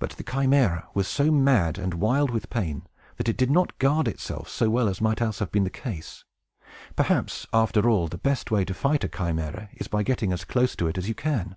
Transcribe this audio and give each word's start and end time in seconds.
But 0.00 0.10
the 0.16 0.24
Chimæra 0.24 0.88
was 0.94 1.06
so 1.06 1.30
mad 1.30 1.78
and 1.78 1.94
wild 1.94 2.32
with 2.32 2.50
pain, 2.50 2.88
that 3.18 3.28
it 3.28 3.36
did 3.36 3.52
not 3.52 3.78
guard 3.78 4.08
itself 4.08 4.48
so 4.48 4.68
well 4.68 4.88
as 4.88 5.00
might 5.00 5.20
else 5.22 5.38
have 5.38 5.52
been 5.52 5.62
the 5.62 5.70
case. 5.70 6.24
Perhaps, 6.96 7.46
after 7.52 7.88
all, 7.88 8.08
the 8.08 8.18
best 8.18 8.50
way 8.50 8.64
to 8.64 8.74
fight 8.74 9.04
a 9.04 9.08
Chimæra 9.08 9.68
is 9.74 9.86
by 9.86 10.02
getting 10.02 10.32
as 10.32 10.44
close 10.44 10.74
to 10.74 10.88
it 10.88 10.98
as 10.98 11.06
you 11.08 11.14
can. 11.14 11.54